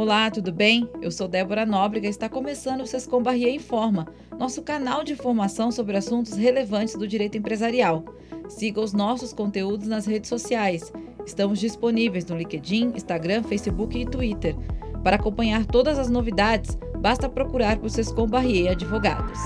[0.00, 0.88] Olá, tudo bem?
[1.02, 4.06] Eu sou Débora Nóbrega e está começando o Sescom Barrier Informa,
[4.38, 8.04] nosso canal de informação sobre assuntos relevantes do direito empresarial.
[8.48, 10.92] Siga os nossos conteúdos nas redes sociais.
[11.26, 14.54] Estamos disponíveis no LinkedIn, Instagram, Facebook e Twitter.
[15.02, 19.40] Para acompanhar todas as novidades, basta procurar por Sescom Barrier Advogados.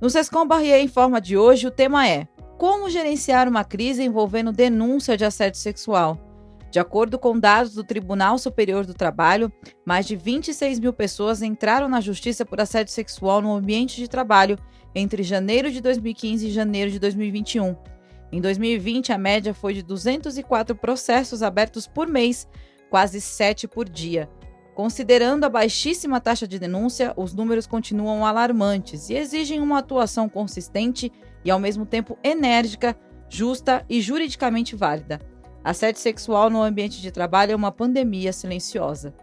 [0.00, 2.26] No Sescom Barrier Informa de hoje, o tema é
[2.62, 6.16] como gerenciar uma crise envolvendo denúncia de assédio sexual?
[6.70, 9.50] De acordo com dados do Tribunal Superior do Trabalho,
[9.84, 14.56] mais de 26 mil pessoas entraram na justiça por assédio sexual no ambiente de trabalho
[14.94, 17.74] entre janeiro de 2015 e janeiro de 2021.
[18.30, 22.46] Em 2020, a média foi de 204 processos abertos por mês,
[22.88, 24.30] quase 7 por dia.
[24.72, 31.10] Considerando a baixíssima taxa de denúncia, os números continuam alarmantes e exigem uma atuação consistente
[31.44, 32.96] e ao mesmo tempo enérgica,
[33.28, 35.20] justa e juridicamente válida.
[35.64, 39.14] Assédio sexual no ambiente de trabalho é uma pandemia silenciosa.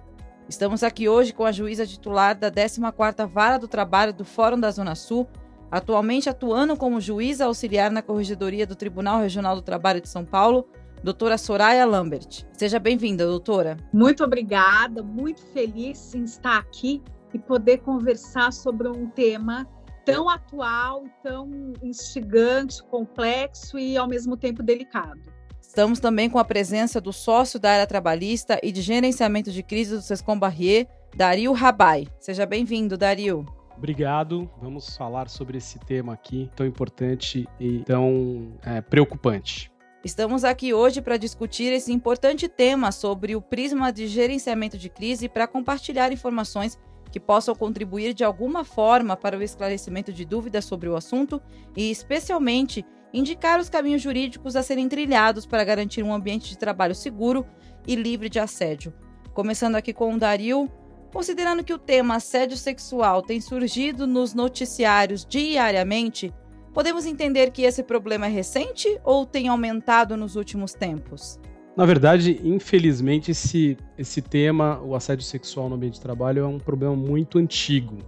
[0.47, 4.71] Estamos aqui hoje com a juíza titular da 14ª Vara do Trabalho do Fórum da
[4.71, 5.27] Zona Sul,
[5.69, 10.67] atualmente atuando como juíza auxiliar na Corregedoria do Tribunal Regional do Trabalho de São Paulo,
[11.03, 12.45] doutora Soraya Lambert.
[12.53, 13.77] Seja bem-vinda, doutora.
[13.93, 17.01] Muito obrigada, muito feliz em estar aqui
[17.33, 19.67] e poder conversar sobre um tema
[20.13, 25.21] tão atual, tão instigante, complexo e ao mesmo tempo delicado.
[25.61, 29.95] Estamos também com a presença do sócio da área trabalhista e de gerenciamento de crise
[29.95, 32.07] do Sescom Barrier, Dario Rabai.
[32.19, 33.45] Seja bem-vindo, Dario.
[33.77, 34.49] Obrigado.
[34.61, 39.71] Vamos falar sobre esse tema aqui tão importante e tão é, preocupante.
[40.03, 45.29] Estamos aqui hoje para discutir esse importante tema sobre o prisma de gerenciamento de crise
[45.29, 46.79] para compartilhar informações
[47.11, 51.41] que possam contribuir de alguma forma para o esclarecimento de dúvidas sobre o assunto
[51.75, 56.93] e, especialmente, indicar os caminhos jurídicos a serem trilhados para garantir um ambiente de trabalho
[56.93, 57.45] seguro
[57.87, 58.93] e livre de assédio.
[59.33, 60.69] Começando aqui com o Dario,
[61.11, 66.33] considerando que o tema assédio sexual tem surgido nos noticiários diariamente,
[66.73, 71.39] podemos entender que esse problema é recente ou tem aumentado nos últimos tempos?
[71.79, 76.59] Na verdade, infelizmente, esse, esse tema, o assédio sexual no ambiente de trabalho, é um
[76.59, 77.99] problema muito antigo.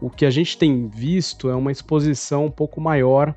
[0.00, 3.36] O que a gente tem visto é uma exposição um pouco maior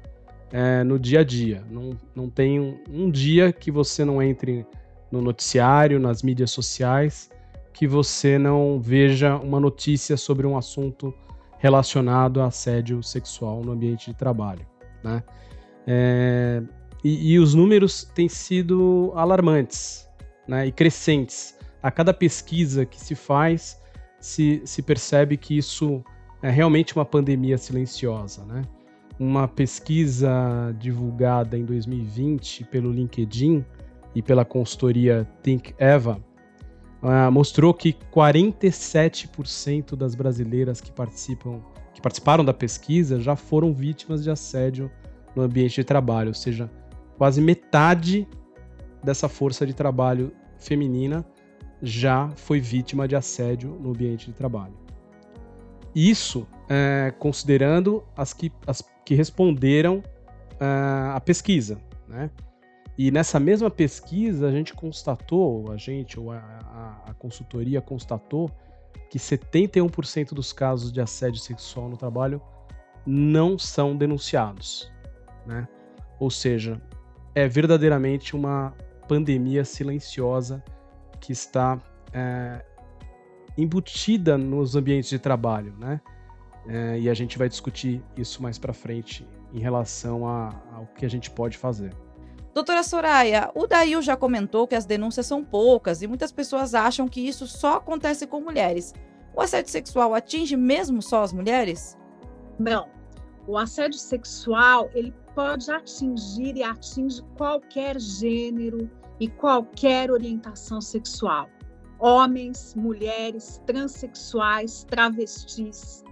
[0.52, 1.64] é, no dia a dia.
[1.70, 4.66] Não, não tem um, um dia que você não entre
[5.12, 7.30] no noticiário, nas mídias sociais,
[7.72, 11.14] que você não veja uma notícia sobre um assunto
[11.60, 14.66] relacionado a assédio sexual no ambiente de trabalho.
[15.04, 15.22] Né?
[15.86, 16.64] É,
[17.04, 20.08] e, e os números têm sido alarmantes
[20.48, 21.58] né, e crescentes.
[21.82, 23.80] A cada pesquisa que se faz,
[24.20, 26.04] se, se percebe que isso
[26.42, 28.44] é realmente uma pandemia silenciosa.
[28.46, 28.62] Né?
[29.20, 33.66] Uma pesquisa divulgada em 2020 pelo LinkedIn
[34.14, 36.22] e pela consultoria Think Eva
[37.02, 41.62] uh, mostrou que 47% das brasileiras que participam
[41.94, 44.90] que participaram da pesquisa já foram vítimas de assédio
[45.36, 46.70] no ambiente de trabalho, ou seja,
[47.22, 48.28] quase metade
[49.04, 51.24] dessa força de trabalho feminina
[51.80, 54.74] já foi vítima de assédio no ambiente de trabalho.
[55.94, 60.02] Isso é, considerando as que, as que responderam
[60.60, 61.80] é, à pesquisa.
[62.08, 62.32] Né?
[62.98, 68.50] E nessa mesma pesquisa, a gente constatou, a gente, ou a, a, a consultoria constatou,
[69.12, 72.42] que 71% dos casos de assédio sexual no trabalho
[73.06, 74.92] não são denunciados.
[75.46, 75.68] Né?
[76.20, 76.82] Ou seja,
[77.34, 78.74] é verdadeiramente uma
[79.08, 80.64] pandemia silenciosa
[81.20, 81.80] que está
[82.14, 82.64] é,
[83.58, 86.02] embutida nos ambientes de trabalho, né?
[86.68, 91.06] É, e a gente vai discutir isso mais para frente em relação a, ao que
[91.06, 91.92] a gente pode fazer.
[92.54, 97.08] Doutora Soraya, o Dail já comentou que as denúncias são poucas e muitas pessoas acham
[97.08, 98.94] que isso só acontece com mulheres.
[99.34, 101.98] O assédio sexual atinge mesmo só as mulheres?
[102.60, 102.90] Não.
[103.48, 108.90] O assédio sexual, ele pode atingir e atinge qualquer gênero
[109.20, 111.50] e qualquer orientação sexual.
[112.00, 116.04] Homens, mulheres, transexuais, travestis.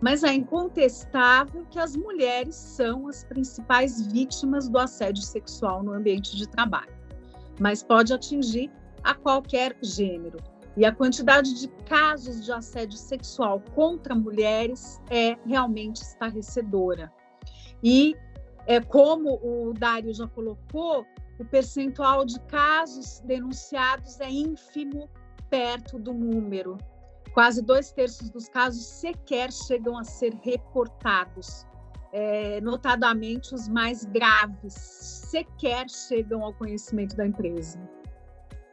[0.00, 6.36] Mas é incontestável que as mulheres são as principais vítimas do assédio sexual no ambiente
[6.36, 6.92] de trabalho.
[7.60, 8.70] Mas pode atingir
[9.02, 10.38] a qualquer gênero.
[10.76, 17.12] E a quantidade de casos de assédio sexual contra mulheres é realmente estarrecedora.
[17.82, 18.16] E
[18.66, 21.04] é, como o Dário já colocou,
[21.38, 25.08] o percentual de casos denunciados é ínfimo
[25.50, 26.78] perto do número.
[27.34, 31.66] Quase dois terços dos casos sequer chegam a ser reportados,
[32.12, 37.80] é, notadamente os mais graves, sequer chegam ao conhecimento da empresa.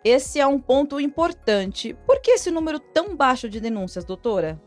[0.03, 1.93] Esse é um ponto importante.
[2.05, 4.61] Por que esse número tão baixo de denúncias, doutora?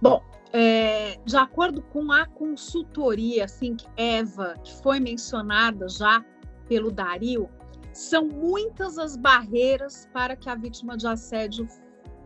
[0.00, 6.24] Bom, é, de acordo com a consultoria assim, EVA, que foi mencionada já
[6.68, 7.48] pelo Dario,
[7.92, 11.66] são muitas as barreiras para que a vítima de assédio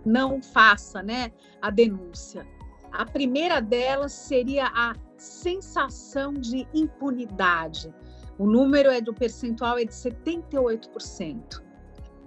[0.04, 2.46] não faça né, a denúncia.
[2.92, 7.92] A primeira delas seria a sensação de impunidade.
[8.38, 11.62] O número é do percentual é de 78%.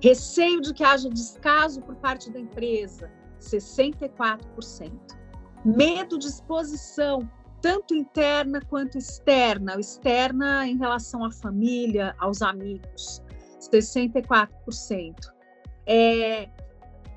[0.02, 5.15] Receio de que haja descaso por parte da empresa, 64%.
[5.66, 7.28] Medo de exposição,
[7.60, 9.80] tanto interna quanto externa.
[9.80, 13.24] Externa em relação à família, aos amigos,
[13.60, 15.16] 64%.
[15.88, 16.48] É,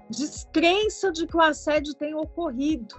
[0.09, 2.95] descrença de que o assédio tenha ocorrido,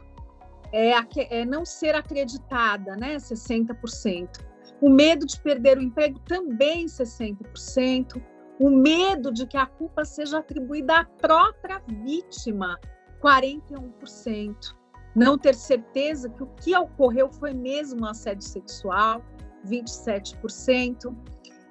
[0.71, 0.91] é,
[1.31, 3.17] é não ser acreditada, né?
[3.17, 4.45] 60%.
[4.79, 8.21] O medo de perder o emprego também 60%.
[8.59, 12.79] O medo de que a culpa seja atribuída à própria vítima,
[13.21, 14.78] 41%.
[15.15, 19.23] Não ter certeza que o que ocorreu foi mesmo um assédio sexual,
[19.67, 21.15] 27%.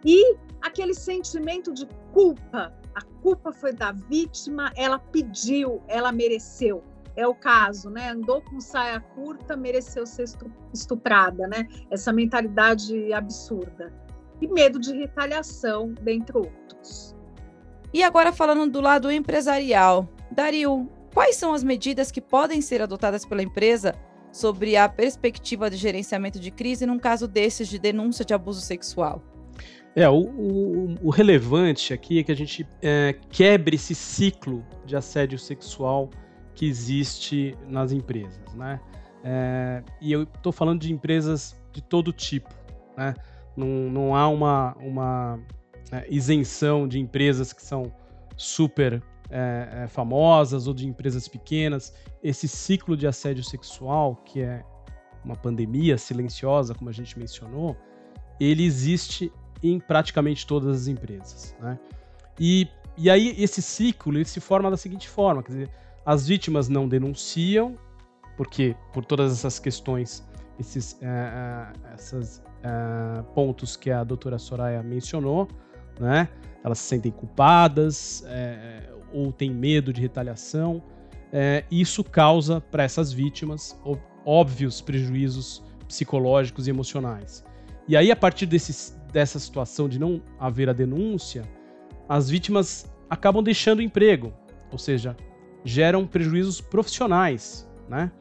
[0.04, 6.82] E aquele sentimento de culpa, a culpa foi da vítima, ela pediu, ela mereceu.
[7.16, 8.10] É o caso, né?
[8.10, 10.24] Andou com saia curta, mereceu ser
[10.72, 11.66] estuprada, né?
[11.90, 13.92] Essa mentalidade absurda.
[14.40, 17.16] E medo de retaliação, dentre outros.
[17.92, 20.08] E agora falando do lado empresarial.
[20.30, 23.94] Dario, quais são as medidas que podem ser adotadas pela empresa
[24.32, 29.22] sobre a perspectiva de gerenciamento de crise num caso desses de denúncia de abuso sexual?
[29.96, 34.94] É, o, o, o, relevante aqui é que a gente é, quebre esse ciclo de
[34.94, 36.10] assédio sexual
[36.54, 38.78] que existe nas empresas, né?
[39.24, 42.54] É, e eu estou falando de empresas de todo tipo,
[42.96, 43.14] né?
[43.56, 45.40] Não, não há uma, uma
[45.90, 47.92] é, isenção de empresas que são
[48.36, 51.94] super é, é, famosas ou de empresas pequenas.
[52.22, 54.64] Esse ciclo de assédio sexual, que é
[55.24, 57.76] uma pandemia silenciosa, como a gente mencionou,
[58.40, 59.32] ele existe
[59.62, 61.54] em praticamente todas as empresas.
[61.60, 61.78] Né?
[62.38, 65.70] E, e aí esse ciclo ele se forma da seguinte forma, quer dizer,
[66.06, 67.74] as vítimas não denunciam,
[68.36, 70.26] porque por todas essas questões,
[70.58, 75.48] esses uh, esses, uh, pontos que a doutora Soraya mencionou,
[75.98, 76.28] né?
[76.64, 80.82] elas se sentem culpadas uh, ou têm medo de retaliação,
[81.70, 83.78] isso causa para essas vítimas
[84.24, 87.44] óbvios prejuízos psicológicos e emocionais.
[87.86, 91.42] E aí, a partir desse, dessa situação de não haver a denúncia,
[92.08, 94.32] as vítimas acabam deixando o emprego,
[94.70, 95.16] ou seja,
[95.64, 98.12] geram prejuízos profissionais, né?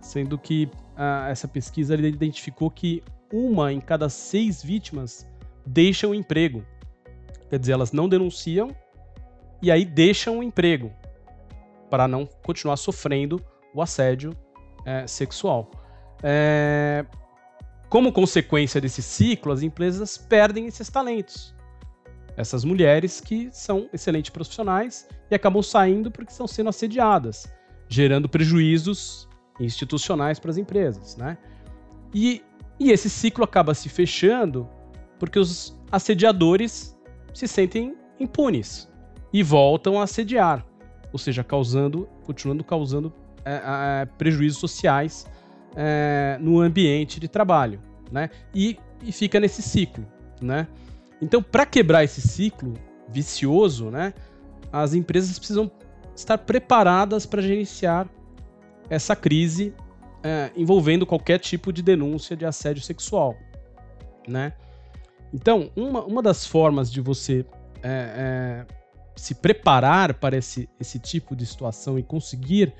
[0.00, 3.02] Sendo que ah, essa pesquisa identificou que
[3.32, 5.26] uma em cada seis vítimas
[5.66, 6.64] deixam o emprego.
[7.50, 8.74] Quer dizer, elas não denunciam
[9.62, 10.92] e aí deixam o emprego
[11.90, 14.34] para não continuar sofrendo o assédio
[14.86, 15.70] é, sexual.
[16.22, 17.04] É,
[17.88, 21.54] como consequência desse ciclo, as empresas perdem esses talentos.
[22.36, 27.52] Essas mulheres que são excelentes profissionais e acabam saindo porque estão sendo assediadas,
[27.88, 29.28] gerando prejuízos
[29.58, 31.36] institucionais para as empresas, né?
[32.14, 32.42] E,
[32.78, 34.68] e esse ciclo acaba se fechando
[35.18, 36.96] porque os assediadores
[37.34, 38.89] se sentem impunes
[39.32, 40.66] e voltam a assediar,
[41.12, 43.12] ou seja, causando, continuando causando
[43.44, 43.60] é,
[44.02, 45.26] é, prejuízos sociais
[45.76, 48.30] é, no ambiente de trabalho, né?
[48.54, 50.06] E, e fica nesse ciclo,
[50.40, 50.66] né?
[51.22, 52.74] Então, para quebrar esse ciclo
[53.08, 54.14] vicioso, né,
[54.72, 55.70] as empresas precisam
[56.14, 58.08] estar preparadas para gerenciar
[58.88, 59.74] essa crise
[60.22, 63.36] é, envolvendo qualquer tipo de denúncia de assédio sexual,
[64.26, 64.52] né?
[65.32, 67.44] Então, uma, uma das formas de você
[67.82, 68.79] é, é,
[69.20, 72.72] se preparar para esse, esse tipo de situação e conseguir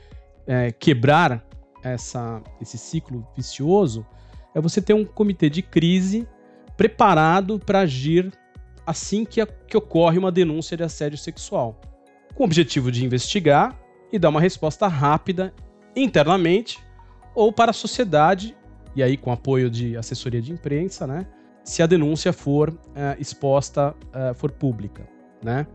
[0.46, 1.46] é, quebrar
[1.82, 4.06] essa, esse ciclo vicioso
[4.54, 6.26] é você ter um comitê de crise
[6.78, 8.32] preparado para agir
[8.86, 11.78] assim que, a, que ocorre uma denúncia de assédio sexual,
[12.34, 13.78] com o objetivo de investigar
[14.10, 15.52] e dar uma resposta rápida
[15.94, 16.78] internamente
[17.34, 18.56] ou para a sociedade,
[18.96, 21.26] e aí com apoio de assessoria de imprensa, né?
[21.62, 25.06] Se a denúncia for é, exposta, é, for pública,
[25.42, 25.66] né?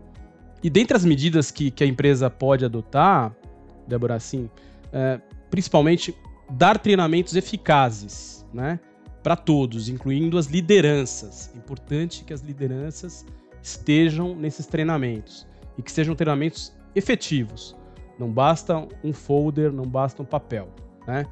[0.62, 3.34] E dentre as medidas que, que a empresa pode adotar,
[3.86, 4.50] Débora, assim,
[4.92, 5.20] é,
[5.50, 6.14] principalmente
[6.50, 8.80] dar treinamentos eficazes, né?
[9.22, 11.50] Para todos, incluindo as lideranças.
[11.54, 13.24] É importante que as lideranças
[13.62, 15.46] estejam nesses treinamentos
[15.76, 17.76] e que sejam treinamentos efetivos.
[18.18, 20.68] Não basta um folder, não basta um papel,
[21.06, 21.26] né?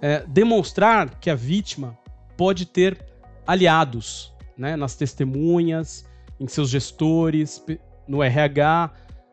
[0.00, 1.98] É, demonstrar que a vítima
[2.36, 3.04] pode ter
[3.46, 6.06] aliados, né, nas testemunhas,
[6.38, 7.62] em seus gestores,
[8.06, 8.90] no RH.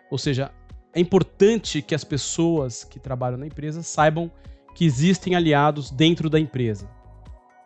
[0.10, 0.52] Ou seja,
[0.94, 4.32] é importante que as pessoas que trabalham na empresa saibam
[4.76, 6.90] que existem aliados dentro da empresa,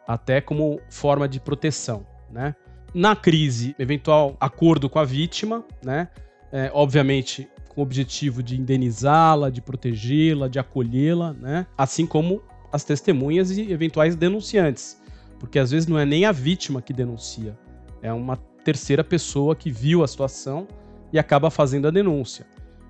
[0.07, 2.55] até como forma de proteção, né?
[2.93, 6.07] Na crise, eventual acordo com a vítima, né?
[6.51, 11.67] É, obviamente com o objetivo de indenizá-la, de protegê-la, de acolhê-la, né?
[11.77, 15.01] Assim como as testemunhas e eventuais denunciantes,
[15.39, 17.57] porque às vezes não é nem a vítima que denuncia,
[18.01, 20.67] é uma terceira pessoa que viu a situação
[21.11, 22.45] e acaba fazendo a denúncia.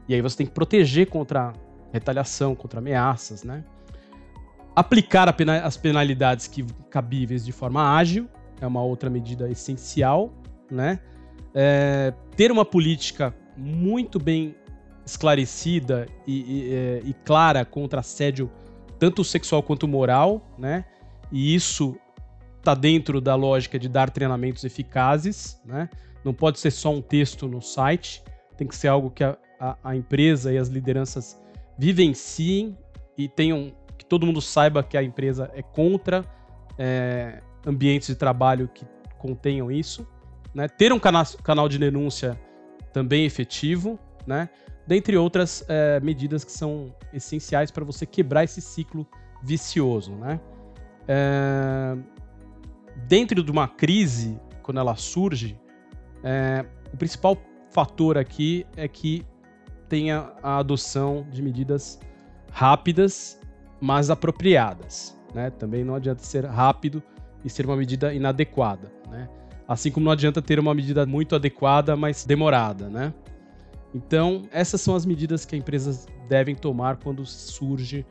[0.08, 1.54] E aí você tem que proteger contra
[1.92, 3.64] retaliação, contra ameaças, né?
[4.76, 8.28] Aplicar pena as penalidades que cabíveis de forma ágil
[8.62, 10.32] é uma outra medida essencial,
[10.70, 11.00] né?
[11.54, 14.56] É, ter uma política muito bem
[15.06, 18.52] esclarecida e, e, é, e, clara contra assédio,
[19.00, 20.86] tanto sexual quanto moral, né?
[21.32, 21.98] E isso
[22.60, 25.90] está dentro da lógica de dar treinamentos eficazes, né?
[26.28, 28.22] Não pode ser só um texto no site,
[28.58, 31.42] tem que ser algo que a, a, a empresa e as lideranças
[31.80, 32.78] vivenciem
[33.18, 36.26] e tenham que todo mundo saiba que a empresa é contra
[36.78, 38.86] é, ambientes de trabalho que
[39.18, 40.06] contenham isso,
[40.54, 40.68] né?
[40.68, 42.38] Ter um cana canal de denúncia
[42.92, 44.50] também efetivo, né?
[44.86, 49.08] dentre outras é, medidas que são essenciais para você quebrar esse ciclo
[49.42, 50.12] vicioso.
[50.12, 50.42] Né?
[51.08, 51.96] É,
[53.08, 55.58] dentro de uma crise, quando ela surge,
[56.24, 57.38] é, o principal
[57.70, 59.26] fator aqui é que
[59.90, 62.00] tenha a adoção de medidas
[62.52, 63.40] rápidas,
[63.80, 65.18] mas apropriadas.
[65.34, 65.50] Né?
[65.52, 67.02] Também não adianta ser rápido
[67.44, 68.92] e ser uma medida inadequada.
[69.10, 69.30] Né?
[69.68, 72.90] Assim como não adianta ter uma medida muito adequada, mas demorada.
[72.90, 73.14] Né?
[73.94, 78.06] Então, essas são as medidas que as empresas devem tomar quando surge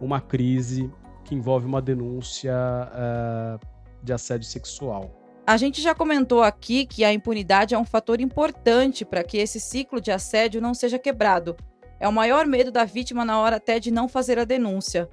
[0.00, 0.90] uma crise
[1.24, 3.66] que envolve uma denúncia uh,
[4.02, 5.21] de assédio sexual.
[5.44, 9.58] A gente já comentou aqui que a impunidade é um fator importante para que esse
[9.58, 11.56] ciclo de assédio não seja quebrado.
[11.98, 15.08] É o maior medo da vítima na hora até de não fazer a denúncia.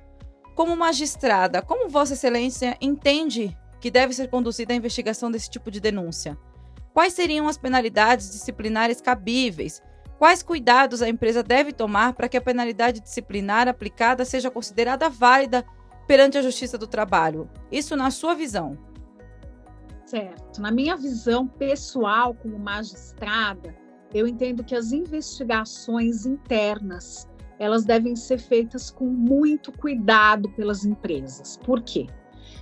[0.56, 5.80] Como magistrada, como Vossa Excelência entende que deve ser conduzida a investigação desse tipo de
[5.80, 6.38] denúncia?
[6.94, 9.82] Quais seriam as penalidades disciplinares cabíveis?
[10.20, 15.66] Quais cuidados a empresa deve tomar para que a penalidade disciplinar aplicada seja considerada válida
[16.06, 17.50] perante a Justiça do Trabalho?
[17.72, 18.89] Isso na sua visão.
[20.10, 20.62] Certo.
[20.62, 23.76] Na minha visão pessoal, como magistrada,
[24.14, 27.28] eu entendo que as investigações internas
[27.60, 31.58] elas devem ser feitas com muito cuidado pelas empresas.
[31.58, 32.08] Por quê?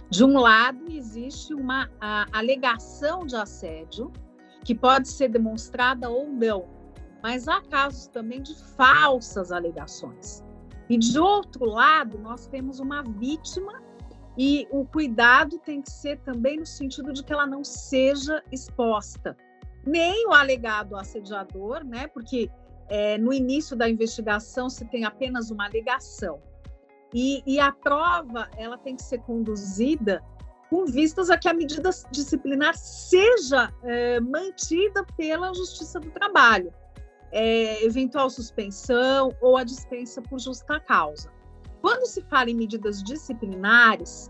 [0.09, 1.89] De um lado, existe uma
[2.33, 4.11] alegação de assédio
[4.63, 6.77] que pode ser demonstrada ou não
[7.21, 10.43] mas há casos também de falsas alegações.
[10.89, 13.81] E de outro lado, nós temos uma vítima
[14.37, 19.35] e o cuidado tem que ser também no sentido de que ela não seja exposta.
[19.85, 22.07] Nem o alegado assediador, né?
[22.07, 22.49] Porque
[22.87, 26.39] é, no início da investigação se tem apenas uma alegação.
[27.13, 30.21] E, e, a prova ela tem que ser conduzida
[30.69, 36.73] com vistas a que a medida disciplinar seja é, mantida pela Justiça do Trabalho
[37.31, 41.31] é, eventual suspensão ou a dispensa por justa causa.
[41.87, 44.29] Quando se fala em medidas disciplinares,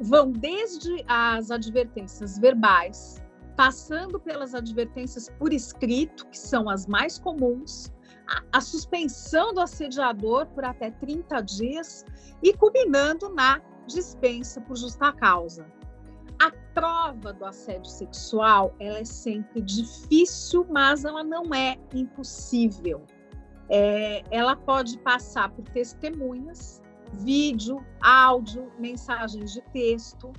[0.00, 3.22] vão desde as advertências verbais,
[3.56, 7.92] passando pelas advertências por escrito, que são as mais comuns,
[8.50, 12.04] a, suspensão do assediador por até 30 dias
[12.42, 15.64] e culminando na dispensa por justa causa
[16.40, 23.06] a prova do assédio sexual ela é sempre difícil, mas ela não é impossível.
[23.74, 26.82] É, ela pode passar por testemunhas,
[27.14, 30.30] vídeo, áudio, mensagens de texto,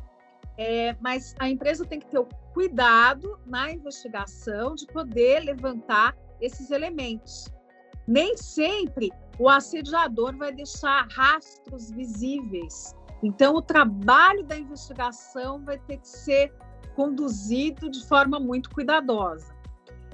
[0.57, 6.69] é, mas a empresa tem que ter o cuidado na investigação de poder levantar esses
[6.69, 7.49] elementos.
[8.07, 15.97] Nem sempre o assediador vai deixar rastros visíveis então, o trabalho da investigação vai ter
[15.97, 16.53] que ser
[16.93, 19.52] conduzido de forma muito cuidadosa.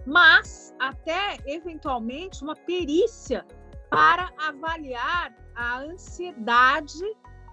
[0.05, 3.45] Mas, até eventualmente, uma perícia
[3.89, 7.03] para avaliar a ansiedade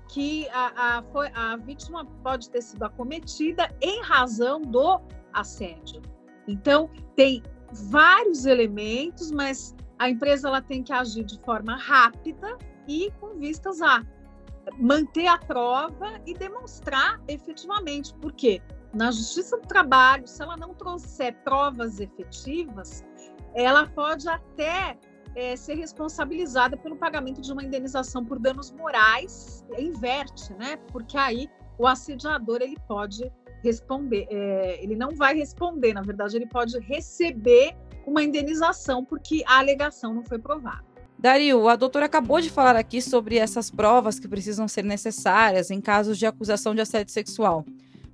[0.09, 5.01] que a, a, a vítima pode ter sido acometida em razão do
[5.33, 6.01] assédio.
[6.47, 13.11] Então, tem vários elementos, mas a empresa ela tem que agir de forma rápida e
[13.19, 14.05] com vistas a
[14.79, 18.15] manter a prova e demonstrar efetivamente.
[18.21, 18.63] Porque
[18.95, 23.05] na Justiça do Trabalho, se ela não trouxer provas efetivas,
[23.55, 24.99] ela pode até
[25.35, 30.77] é, ser responsabilizada pelo pagamento de uma indenização por danos morais, inverte, né?
[30.91, 33.31] Porque aí o assediador ele pode
[33.63, 37.77] responder, é, ele não vai responder, na verdade, ele pode receber
[38.07, 40.85] uma indenização porque a alegação não foi provada.
[41.19, 45.81] Dario, a doutora acabou de falar aqui sobre essas provas que precisam ser necessárias em
[45.81, 47.65] casos de acusação de assédio sexual.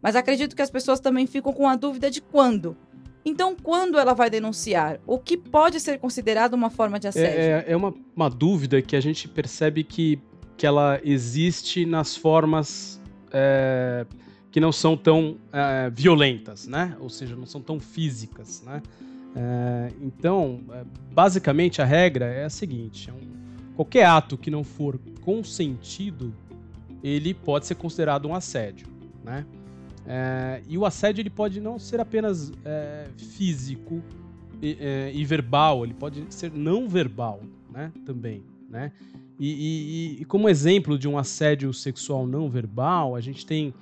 [0.03, 2.77] Mas acredito que as pessoas também ficam com a dúvida de quando.
[3.25, 4.99] Então, quando ela vai denunciar?
[5.07, 7.39] O que pode ser considerado uma forma de assédio?
[7.39, 10.19] É, é uma, uma dúvida que a gente percebe que,
[10.57, 14.05] que ela existe nas formas é,
[14.51, 16.97] que não são tão é, violentas, né?
[16.99, 18.83] Ou seja, não são tão físicas, né?
[19.37, 23.33] É, então, é, basicamente a regra é a seguinte: é um,
[23.77, 26.35] qualquer ato que não for consentido,
[27.03, 28.89] ele pode ser considerado um assédio,
[29.25, 29.47] né?
[30.07, 34.03] É, e o assédio ele pode não ser apenas é, físico
[34.61, 37.41] e, é, e, verbal, ele pode ser não verbal,
[37.71, 37.93] né?
[38.05, 38.93] Também, né?
[39.39, 39.49] E,
[40.19, 43.75] e, e, como exemplo de um assédio sexual não verbal, a gente tem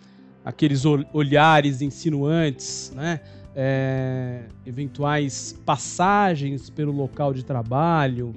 [0.44, 3.20] aqueles olhares insinuantes, né?
[3.54, 8.34] É, eventuais passagens pelo local de trabalho,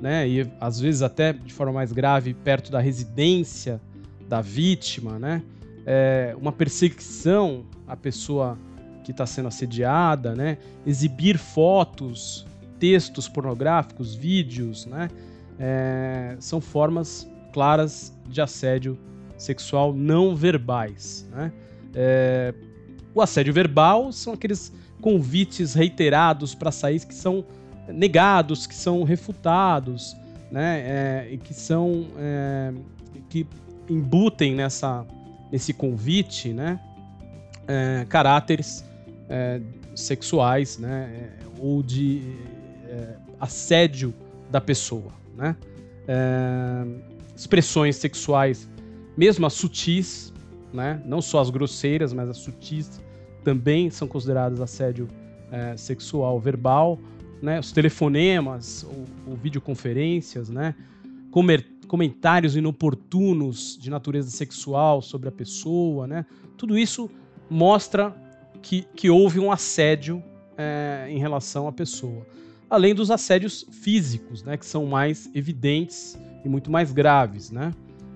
[0.00, 0.28] né?
[0.28, 3.80] E às vezes até de forma mais grave perto da residência
[4.28, 5.42] da vítima, né?
[5.84, 8.58] É, uma perseguição à pessoa
[9.02, 10.58] que está sendo assediada, né?
[10.86, 12.46] Exibir fotos,
[12.78, 15.08] textos pornográficos, vídeos, né?
[15.58, 18.98] É, são formas claras de assédio
[19.36, 21.28] sexual não verbais.
[21.30, 21.52] Né?
[21.94, 22.54] É,
[23.14, 27.44] o assédio verbal são aqueles convites reiterados para sair que são
[27.88, 30.16] negados, que são refutados,
[30.50, 30.80] né?
[30.80, 32.72] É, e que são é,
[33.28, 33.46] que
[33.90, 35.04] embutem nessa
[35.52, 36.80] nesse convite, né?
[37.68, 38.84] É, caráteres
[39.28, 39.60] é,
[39.94, 41.10] sexuais, né?
[41.14, 42.22] É, ou de
[42.88, 44.12] é, assédio
[44.50, 45.56] da pessoa, né?
[47.34, 48.68] expressões sexuais
[49.16, 50.32] mesmo as sutis,
[50.72, 51.00] né?
[51.04, 53.00] não só as grosseiras, mas as sutis
[53.44, 55.08] também são consideradas assédio
[55.50, 56.98] é, sexual verbal,
[57.42, 57.60] né?
[57.60, 60.74] os telefonemas ou, ou videoconferências, né?
[61.30, 66.24] Comer, comentários inoportunos de natureza sexual sobre a pessoa, né?
[66.56, 67.10] tudo isso
[67.50, 68.16] mostra
[68.62, 70.24] que, que houve um assédio
[70.56, 72.26] é, em relação à pessoa.
[72.70, 77.74] Além dos assédios físicos, né, que são mais evidentes e muito mais graves, né?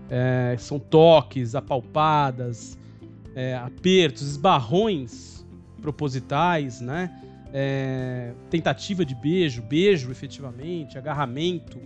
[0.08, 2.78] É, são toques, apalpadas,
[3.34, 5.44] é, apertos, esbarrões
[5.82, 7.14] propositais, né?
[7.52, 11.78] É, tentativa de beijo, beijo efetivamente, agarramento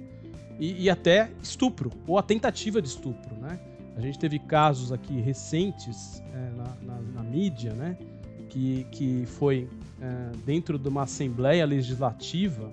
[0.60, 3.58] e, e, até estupro, ou a tentativa de estupro, né?
[3.96, 7.96] A gente teve casos aqui recentes é, na, na, na, mídia, né?
[8.50, 9.68] Que, que foi
[10.00, 12.70] é, dentro de uma assembleia legislativa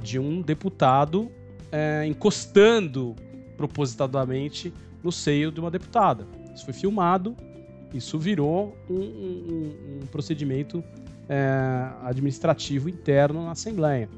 [0.00, 1.30] de um deputado
[1.70, 3.14] é, encostando
[3.56, 4.72] propositadamente
[5.02, 6.26] no seio de uma deputada.
[6.54, 7.36] Isso foi filmado,
[7.92, 10.82] isso virou um, um, um procedimento
[11.28, 14.08] é, administrativo interno na Assembleia.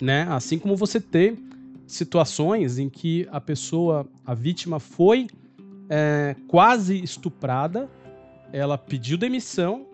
[0.00, 0.26] Né?
[0.30, 1.49] Assim como você tem
[1.90, 5.26] situações em que a pessoa, a vítima, foi
[5.88, 7.88] é, quase estuprada,
[8.52, 9.86] ela pediu demissão.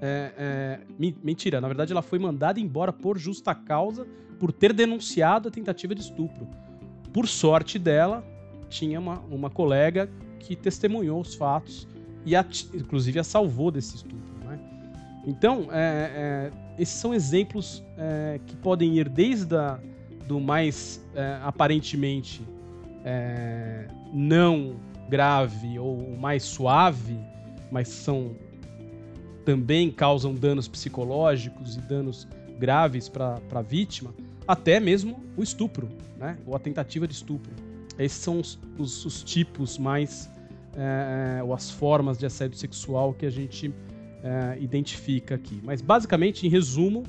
[0.00, 0.80] É, é,
[1.22, 4.04] mentira, na verdade ela foi mandada embora por justa causa
[4.38, 6.48] por ter denunciado a tentativa de estupro.
[7.12, 8.24] Por sorte dela,
[8.68, 11.86] tinha uma, uma colega que testemunhou os fatos
[12.24, 14.18] e, a, inclusive, a salvou desse estupro.
[14.44, 14.58] Né?
[15.26, 19.78] Então, é, é, esses são exemplos é, que podem ir desde a,
[20.26, 22.42] do mais é, aparentemente
[23.04, 24.76] é, não
[25.08, 27.18] grave ou mais suave,
[27.70, 28.36] mas são
[29.44, 34.14] também causam danos psicológicos e danos graves para a vítima,
[34.46, 36.38] até mesmo o estupro, né?
[36.46, 37.52] ou a tentativa de estupro.
[37.98, 40.30] Esses são os, os, os tipos mais,
[40.76, 43.74] é, ou as formas de assédio sexual que a gente
[44.22, 45.60] é, identifica aqui.
[45.62, 47.02] Mas, basicamente, em resumo,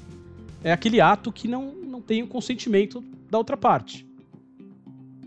[0.63, 4.07] é aquele ato que não, não tem o consentimento da outra parte.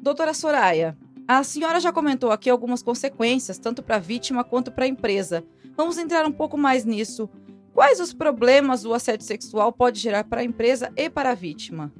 [0.02, 0.98] Doutora Soraya,
[1.28, 5.44] a senhora já comentou aqui algumas consequências, tanto para a vítima quanto para a empresa.
[5.76, 7.30] Vamos entrar um pouco mais nisso.
[7.72, 11.92] Quais os problemas o assédio sexual pode gerar para a empresa e para a vítima?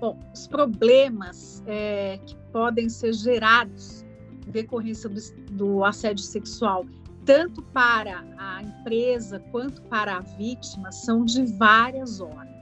[0.00, 4.06] Bom, os problemas é, que podem ser gerados
[4.46, 5.20] em decorrência do,
[5.52, 6.86] do assédio sexual,
[7.26, 12.55] tanto para a empresa quanto para a vítima, são de várias ordens.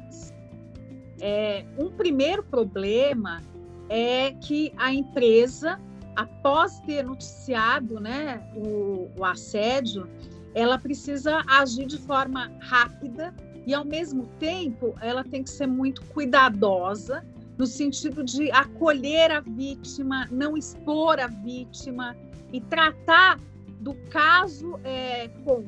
[1.27, 3.41] É, um primeiro problema
[3.89, 5.81] é que a empresa,
[6.15, 10.07] após ter noticiado né, o, o assédio,
[10.55, 13.35] ela precisa agir de forma rápida
[13.67, 17.25] e, ao mesmo tempo, ela tem que ser muito cuidadosa
[17.57, 22.15] no sentido de acolher a vítima, não expor a vítima
[22.53, 23.41] e tratar
[23.81, 25.65] do caso é, com,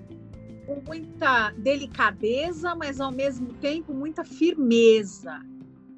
[0.66, 5.40] com muita delicadeza, mas ao mesmo tempo muita firmeza.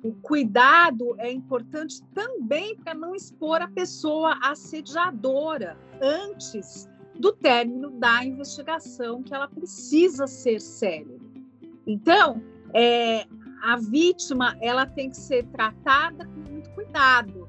[0.02, 8.24] O cuidado é importante também para não expor a pessoa assediadora antes do término da
[8.24, 11.18] investigação, que ela precisa ser séria.
[11.85, 12.40] Então,
[12.72, 13.26] é,
[13.62, 17.48] a vítima ela tem que ser tratada com muito cuidado,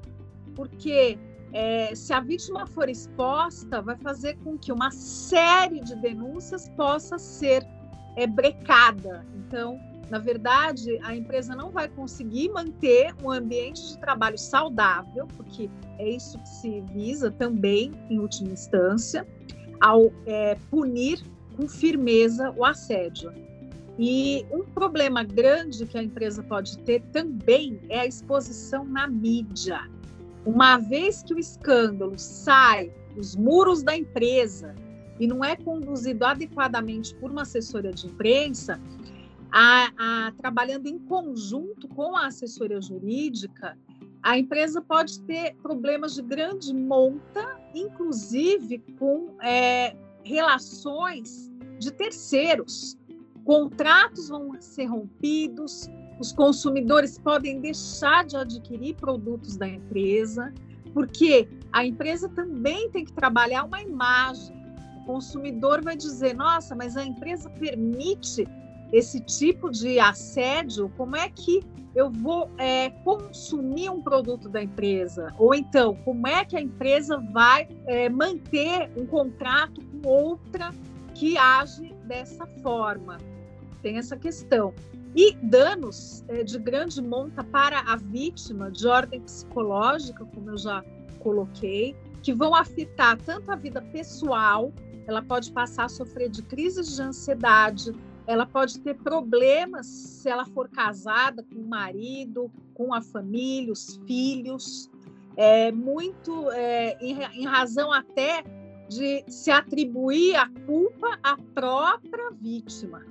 [0.56, 1.18] porque
[1.52, 7.18] é, se a vítima for exposta, vai fazer com que uma série de denúncias possa
[7.18, 7.66] ser
[8.16, 9.26] é, brecada.
[9.34, 9.78] Então,
[10.10, 16.08] na verdade, a empresa não vai conseguir manter um ambiente de trabalho saudável, porque é
[16.08, 19.26] isso que se visa também, em última instância,
[19.80, 21.22] ao é, punir
[21.56, 23.32] com firmeza o assédio.
[23.98, 29.80] E um problema grande que a empresa pode ter também é a exposição na mídia.
[30.44, 34.74] Uma vez que o escândalo sai dos muros da empresa
[35.18, 38.80] e não é conduzido adequadamente por uma assessoria de imprensa,
[39.52, 43.76] a, a, trabalhando em conjunto com a assessoria jurídica,
[44.22, 52.98] a empresa pode ter problemas de grande monta, inclusive com é, relações de terceiros.
[53.44, 55.88] Contratos vão ser rompidos,
[56.20, 60.52] os consumidores podem deixar de adquirir produtos da empresa,
[60.92, 64.54] porque a empresa também tem que trabalhar uma imagem.
[64.98, 68.46] O consumidor vai dizer: nossa, mas a empresa permite
[68.92, 71.62] esse tipo de assédio, como é que
[71.94, 75.34] eu vou é, consumir um produto da empresa?
[75.38, 80.70] Ou então, como é que a empresa vai é, manter um contrato com outra
[81.14, 83.16] que age dessa forma?
[83.82, 84.74] Tem essa questão.
[85.14, 90.84] E danos é, de grande monta para a vítima, de ordem psicológica, como eu já
[91.18, 94.72] coloquei, que vão afetar tanto a vida pessoal,
[95.06, 97.92] ela pode passar a sofrer de crises de ansiedade,
[98.26, 103.96] ela pode ter problemas se ela for casada com o marido, com a família, os
[104.06, 104.88] filhos,
[105.36, 108.44] é, muito é, em, em razão até
[108.88, 113.04] de se atribuir a culpa à própria vítima.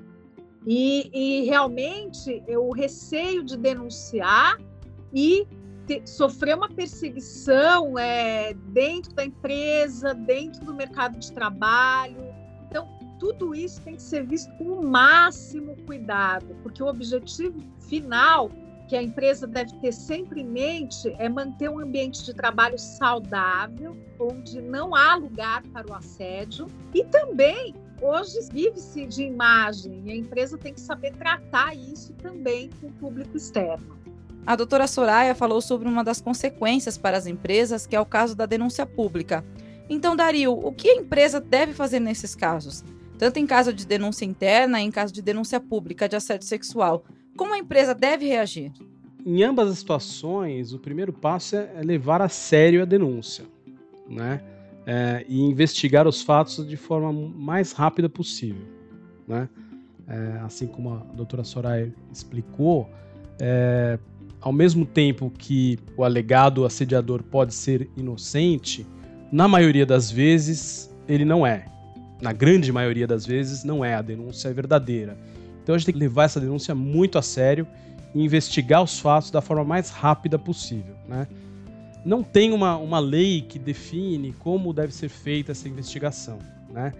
[0.71, 4.59] E, e realmente o receio de denunciar
[5.11, 5.47] e
[5.87, 12.29] ter, sofrer uma perseguição é, dentro da empresa, dentro do mercado de trabalho,
[13.19, 18.49] tudo isso tem que ser visto com o máximo cuidado, porque o objetivo final
[18.87, 23.95] que a empresa deve ter sempre em mente é manter um ambiente de trabalho saudável,
[24.19, 30.15] onde não há lugar para o assédio, e também hoje vive-se de imagem, e a
[30.15, 33.97] empresa tem que saber tratar isso também com o público externo.
[34.45, 38.35] A doutora Soraya falou sobre uma das consequências para as empresas, que é o caso
[38.35, 39.45] da denúncia pública.
[39.89, 42.83] Então, Dario, o que a empresa deve fazer nesses casos?
[43.19, 47.03] tanto em caso de denúncia interna e em caso de denúncia pública de assédio sexual.
[47.35, 48.71] Como a empresa deve reagir?
[49.25, 53.43] Em ambas as situações, o primeiro passo é levar a sério a denúncia,
[54.09, 54.41] né?
[54.91, 58.65] É, e investigar os fatos de forma mais rápida possível,
[59.27, 59.47] né?
[60.07, 62.89] É, assim como a doutora Soraya explicou,
[63.39, 63.99] é,
[64.41, 68.87] ao mesmo tempo que o alegado assediador pode ser inocente,
[69.31, 71.65] na maioria das vezes ele não é
[72.21, 73.95] na grande maioria das vezes, não é.
[73.95, 75.17] A denúncia é verdadeira.
[75.63, 77.65] Então a gente tem que levar essa denúncia muito a sério
[78.13, 80.95] e investigar os fatos da forma mais rápida possível.
[81.07, 81.27] Né?
[82.05, 86.39] Não tem uma, uma lei que define como deve ser feita essa investigação.
[86.69, 86.93] Né?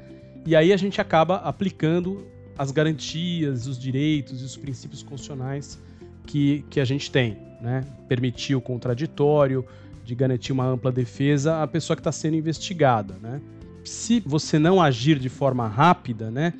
[0.46, 2.26] E aí a gente acaba aplicando
[2.58, 5.80] as garantias, os direitos e os princípios constitucionais
[6.26, 7.38] que, que a gente tem.
[7.62, 7.86] Né?
[8.08, 9.66] Permitir o contraditório,
[10.04, 13.16] de garantir uma ampla defesa à pessoa que está sendo investigada.
[13.22, 13.40] Né?
[13.84, 16.54] se você não agir de forma rápida, né,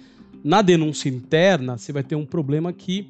[0.44, 3.10] na denúncia interna, você vai ter um problema que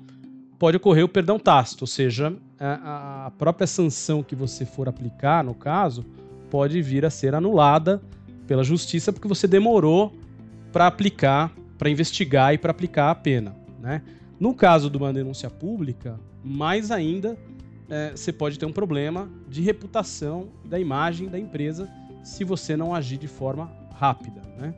[0.59, 5.55] pode ocorrer o perdão tácito, ou seja, a, própria sanção que você for aplicar, no
[5.55, 6.05] caso,
[6.51, 8.01] pode vir a ser anulada
[8.45, 10.13] pela justiça porque você demorou
[10.73, 13.55] para aplicar, para investigar e para aplicar a pena.
[13.79, 14.01] Né?
[14.37, 17.37] No caso de uma denúncia pública, mais ainda,
[17.89, 21.89] é, você pode ter um problema de reputação da imagem da empresa
[22.21, 24.73] se você não agir de forma rápida, né?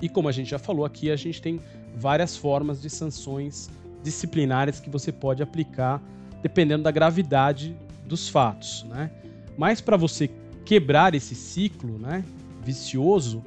[0.00, 1.60] E como a gente já falou aqui, a gente tem
[1.94, 3.68] várias formas de sanções
[4.02, 6.02] disciplinares que você pode aplicar
[6.42, 9.10] dependendo da gravidade dos fatos, né?
[9.56, 10.30] Mas para você
[10.64, 12.24] quebrar esse ciclo, né,
[12.64, 13.42] vicioso,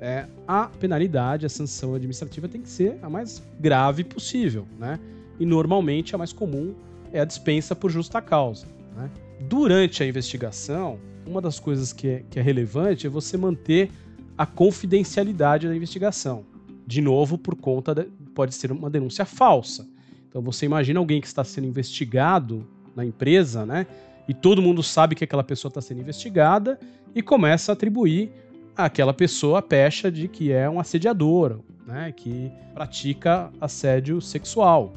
[0.00, 4.98] é, a penalidade, a sanção administrativa tem que ser a mais grave possível, né?
[5.38, 6.74] E normalmente a mais comum
[7.12, 8.66] é a dispensa por justa causa.
[8.96, 9.10] Né?
[9.40, 13.90] Durante a investigação, uma das coisas que é, que é relevante é você manter
[14.36, 16.44] a confidencialidade da investigação.
[16.86, 17.94] De novo, por conta
[18.40, 19.86] pode ser uma denúncia falsa.
[20.26, 23.86] Então você imagina alguém que está sendo investigado na empresa, né?
[24.26, 26.80] E todo mundo sabe que aquela pessoa está sendo investigada
[27.14, 28.32] e começa a atribuir
[28.74, 32.14] àquela pessoa a pecha de que é um assediador, né?
[32.16, 34.94] Que pratica assédio sexual.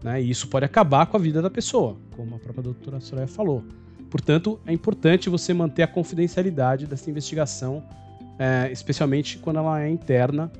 [0.00, 0.22] Né?
[0.22, 3.64] E isso pode acabar com a vida da pessoa, como a própria doutora Soraya falou.
[4.08, 7.82] Portanto, é importante você manter a confidencialidade dessa investigação,
[8.38, 10.52] é, especialmente quando ela é interna,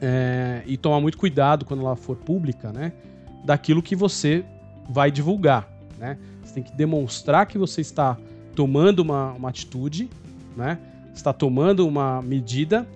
[0.00, 2.92] é, e tomar muito cuidado quando ela for pública, né?
[3.44, 4.44] Daquilo que você
[4.88, 6.18] vai divulgar, né?
[6.42, 8.16] Você tem que demonstrar que você está
[8.54, 10.08] tomando uma, uma atitude,
[10.56, 10.78] né?
[11.14, 12.86] Está tomando uma medida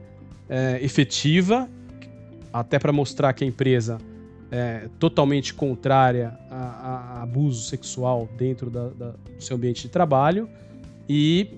[0.48, 1.68] é, efetiva,
[2.52, 3.98] até para mostrar que a empresa
[4.50, 10.48] é, totalmente contrária a, a, abuso sexual dentro da, da, do seu ambiente de trabalho
[11.08, 11.48] e,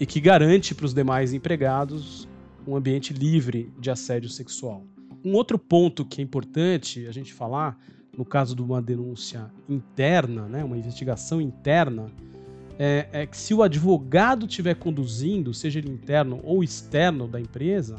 [0.00, 2.25] e que garante para os demais empregados
[2.66, 4.84] um ambiente livre de assédio sexual.
[5.24, 7.78] Um outro ponto que é importante a gente falar,
[8.16, 12.10] no caso de uma denúncia interna, né, uma investigação interna,
[12.78, 17.98] é, é que se o advogado estiver conduzindo, seja ele interno ou externo da empresa,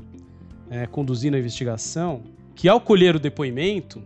[0.70, 2.24] é, conduzindo a investigação,
[2.56, 4.02] que ao colher o depoimento,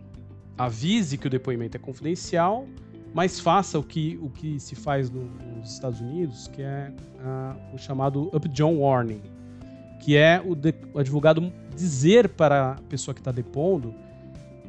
[0.56, 2.66] avise que o depoimento é confidencial,
[3.14, 5.24] mas faça o que, o que se faz no,
[5.56, 9.20] nos Estados Unidos, que é uh, o chamado Up John Warning,
[10.02, 13.94] que é o, de, o advogado dizer para a pessoa que está depondo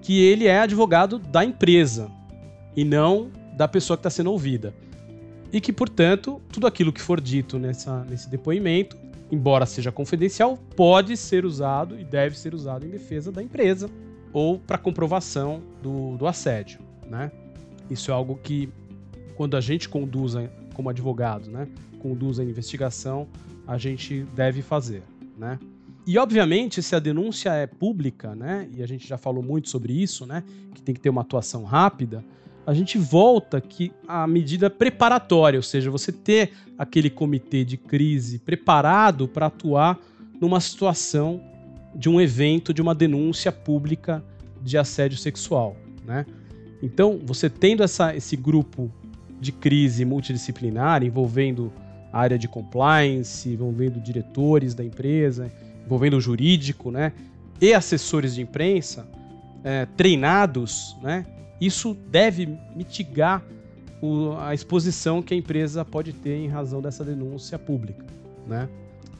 [0.02, 2.10] que ele é advogado da empresa
[2.76, 4.74] e não da pessoa que está sendo ouvida.
[5.52, 8.98] E que, portanto, tudo aquilo que for dito nessa, nesse depoimento
[9.34, 13.90] embora seja confidencial, pode ser usado e deve ser usado em defesa da empresa
[14.32, 17.32] ou para comprovação do, do assédio, né?
[17.90, 18.70] Isso é algo que,
[19.36, 20.36] quando a gente conduz,
[20.74, 21.68] como advogado, né,
[22.00, 23.28] conduz a investigação,
[23.68, 25.02] a gente deve fazer,
[25.38, 25.60] né?
[26.06, 29.94] E, obviamente, se a denúncia é pública, né, e a gente já falou muito sobre
[29.94, 30.44] isso, né,
[30.74, 32.24] que tem que ter uma atuação rápida,
[32.66, 38.40] a gente volta que a medida preparatória, ou seja, você ter aquele comitê de crise
[38.40, 40.00] preparado para atuar
[40.40, 41.42] numa situação
[41.96, 44.24] de um evento, de uma denúncia pública
[44.62, 46.26] de assédio sexual, né?
[46.82, 48.92] Então, você tendo essa, esse grupo
[49.40, 51.72] de crise multidisciplinar envolvendo
[52.14, 55.52] área de compliance, envolvendo diretores da empresa,
[55.84, 57.12] envolvendo o jurídico, né?
[57.60, 59.08] E assessores de imprensa
[59.64, 61.26] é, treinados, né?
[61.60, 63.44] Isso deve mitigar
[64.02, 68.06] o, a exposição que a empresa pode ter em razão dessa denúncia pública,
[68.48, 68.70] né?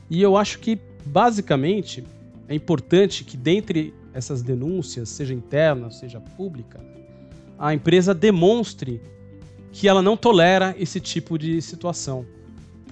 [0.08, 2.04] E eu acho que, basicamente,
[2.48, 6.78] é importante que dentre essas denúncias, seja interna, seja pública,
[7.58, 9.00] a empresa demonstre
[9.72, 12.24] que ela não tolera esse tipo de situação,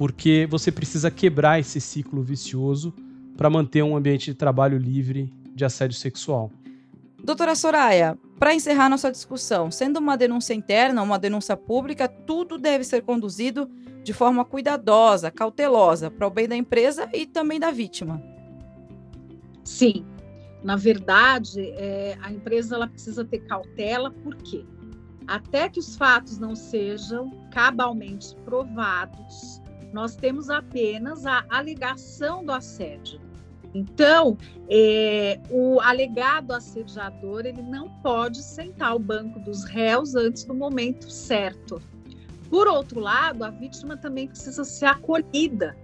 [0.03, 2.93] porque você precisa quebrar esse ciclo vicioso
[3.37, 6.51] para manter um ambiente de trabalho livre de assédio sexual.
[7.23, 12.83] Doutora Soraya, para encerrar nossa discussão, sendo uma denúncia interna, uma denúncia pública, tudo deve
[12.83, 13.71] ser conduzido
[14.03, 18.21] de forma cuidadosa, cautelosa, para o bem da empresa e também da vítima.
[19.63, 20.05] Sim,
[20.65, 24.65] na verdade, é, a empresa ela precisa ter cautela, por quê?
[25.29, 33.21] Até que os fatos não sejam cabalmente provados, nós temos apenas a alegação do assédio.
[33.75, 34.37] Então,
[34.69, 41.11] é, o alegado assediador ele não pode sentar ao banco dos réus antes do momento
[41.11, 41.81] certo.
[42.51, 45.75] Por outro lado, a vítima também precisa ser acolhida,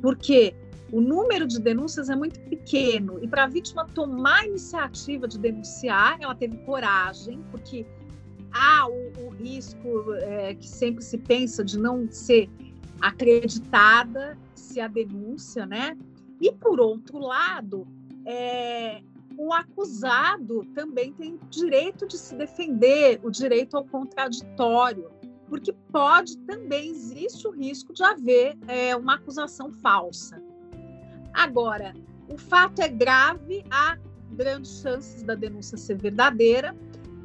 [0.00, 0.54] porque
[0.92, 5.38] o número de denúncias é muito pequeno e para a vítima tomar a iniciativa de
[5.38, 7.84] denunciar, ela teve coragem, porque
[8.52, 12.48] há o, o risco é, que sempre se pensa de não ser
[13.02, 15.98] acreditada se a denúncia, né?
[16.40, 17.86] E, por outro lado,
[18.24, 19.02] é,
[19.36, 25.10] o acusado também tem direito de se defender, o direito ao contraditório,
[25.48, 30.42] porque pode também existe o risco de haver é, uma acusação falsa.
[31.34, 31.92] Agora,
[32.28, 33.98] o fato é grave, há
[34.30, 36.74] grandes chances da denúncia ser verdadeira,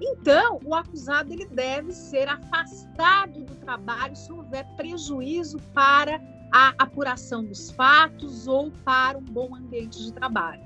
[0.02, 7.44] então o acusado ele deve ser afastado do trabalho se houver prejuízo para a apuração
[7.44, 10.66] dos fatos ou para um bom ambiente de trabalho.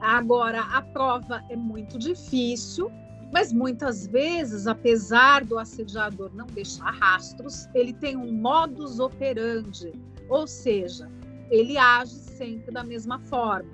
[0.00, 2.90] Agora, a prova é muito difícil,
[3.32, 9.92] mas muitas vezes, apesar do assediador não deixar rastros, ele tem um modus operandi,
[10.28, 11.10] ou seja,
[11.50, 13.73] ele age sempre da mesma forma.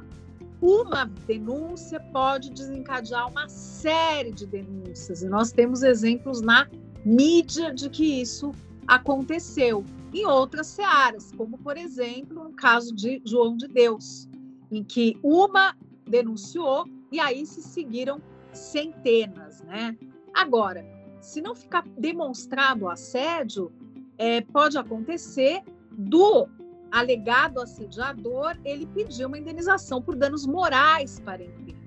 [0.61, 6.69] Uma denúncia pode desencadear uma série de denúncias, e nós temos exemplos na
[7.05, 8.53] mídia de que isso
[8.87, 14.29] aconteceu em outras searas, como, por exemplo, no caso de João de Deus,
[14.71, 15.75] em que uma
[16.07, 18.21] denunciou e aí se seguiram
[18.53, 19.97] centenas, né?
[20.35, 20.85] Agora,
[21.21, 23.73] se não ficar demonstrado o assédio,
[24.19, 26.49] é, pode acontecer do
[26.91, 31.81] alegado assediador ele pedir uma indenização por danos morais para a empresa.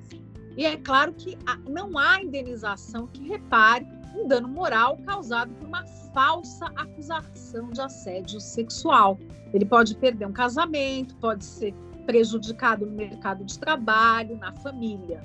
[0.55, 1.37] E é claro que
[1.67, 8.39] não há indenização que repare um dano moral causado por uma falsa acusação de assédio
[8.39, 9.17] sexual.
[9.53, 11.73] Ele pode perder um casamento, pode ser
[12.05, 15.23] prejudicado no mercado de trabalho, na família.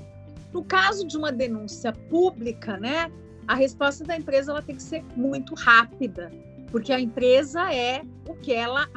[0.53, 3.13] No caso de uma denúncia pública, né,
[3.47, 6.31] a resposta da empresa ela tem que ser muito rápida,
[6.71, 8.89] porque a empresa é o que ela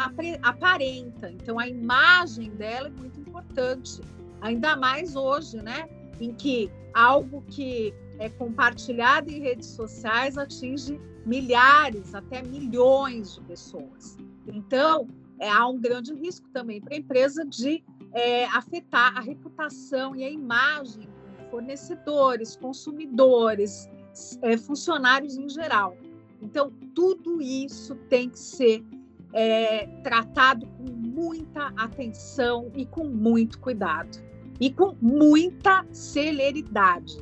[0.41, 1.31] aparenta.
[1.31, 4.01] Então a imagem dela é muito importante,
[4.41, 5.88] ainda mais hoje, né,
[6.19, 14.17] em que algo que é compartilhado em redes sociais atinge milhares, até milhões de pessoas.
[14.47, 15.07] Então,
[15.39, 20.23] é, há um grande risco também para a empresa de é, afetar a reputação e
[20.23, 23.89] a imagem de fornecedores, consumidores,
[24.41, 25.95] é, funcionários em geral.
[26.41, 28.84] Então, tudo isso tem que ser
[29.34, 34.19] é, tratado com muita atenção e com muito cuidado
[34.60, 37.17] e com muita celeridade.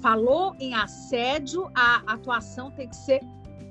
[0.00, 3.20] Falou em assédio, a atuação tem que ser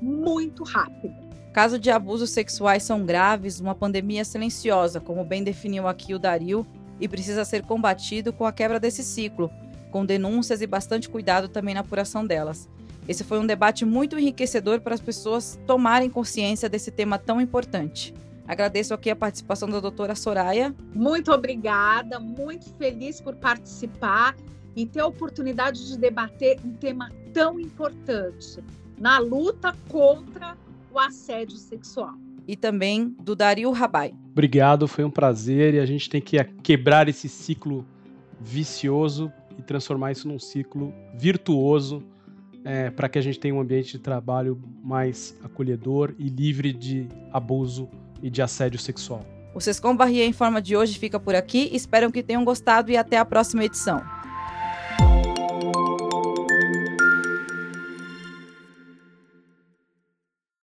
[0.02, 1.26] muito rápida.
[1.52, 6.66] Casos de abusos sexuais são graves, uma pandemia silenciosa, como bem definiu aqui o Dario,
[7.00, 9.50] e precisa ser combatido com a quebra desse ciclo,
[9.92, 12.70] com denúncias e bastante cuidado também na apuração delas.
[13.08, 18.14] Esse foi um debate muito enriquecedor para as pessoas tomarem consciência desse tema tão importante.
[18.48, 20.74] Agradeço aqui a participação da doutora Soraya.
[20.94, 24.36] Muito obrigada, muito feliz por participar
[24.76, 28.64] e ter a oportunidade de debater um tema tão importante
[29.00, 30.58] na luta contra
[30.92, 32.14] o assédio sexual.
[32.48, 34.14] E também do Dario Rabai.
[34.32, 37.86] Obrigado, foi um prazer e a gente tem que quebrar esse ciclo
[38.40, 42.04] vicioso e transformar isso num ciclo virtuoso
[42.66, 47.08] é, para que a gente tenha um ambiente de trabalho mais acolhedor e livre de
[47.32, 47.88] abuso
[48.22, 49.24] e de assédio sexual.
[49.54, 51.70] O Sescom Barrier em forma de hoje fica por aqui.
[51.72, 54.04] Espero que tenham gostado e até a próxima edição.